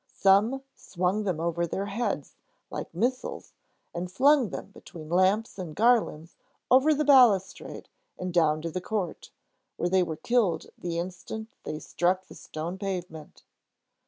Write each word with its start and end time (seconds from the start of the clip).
Some 0.15 0.63
swung 0.75 1.25
them 1.25 1.39
over 1.39 1.67
their 1.67 1.85
heads, 1.85 2.35
like 2.71 2.91
missiles, 2.91 3.53
and 3.93 4.11
flung 4.11 4.49
them 4.49 4.71
between 4.71 5.09
lamps 5.11 5.59
and 5.59 5.75
garlands 5.75 6.35
over 6.71 6.91
the 6.91 7.05
balustrade 7.05 7.87
and 8.17 8.33
down 8.33 8.63
to 8.63 8.71
the 8.71 8.81
court, 8.81 9.29
where 9.77 9.89
they 9.89 10.01
were 10.01 10.17
killed 10.17 10.65
the 10.75 10.97
instant 10.97 11.49
they 11.65 11.77
struck 11.77 12.25
the 12.25 12.33
stone 12.33 12.79
pavement. 12.79 13.43